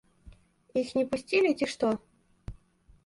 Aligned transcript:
Іх 0.81 0.87
не 0.99 1.05
пусцілі 1.13 1.51
ці 1.59 1.65
што? 1.75 1.93